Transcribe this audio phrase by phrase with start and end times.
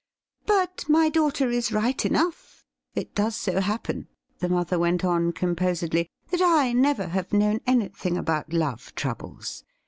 [0.47, 2.65] 'But my daughter is right enough;
[2.95, 4.07] it does so happen,'
[4.39, 9.63] the mother went on composedly,' that I never have known anything about love troubles.